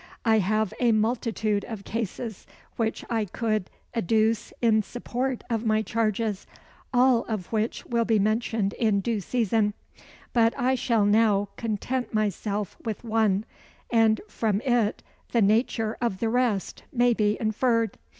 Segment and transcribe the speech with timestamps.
[0.25, 6.47] "I have a multitude of cases which I could adduce in support of my charges
[6.91, 9.75] all of which will be mentioned in due season
[10.33, 13.45] but I shall now content myself with one,
[13.91, 15.03] and from it
[15.33, 17.99] the nature of the rest may be inferred.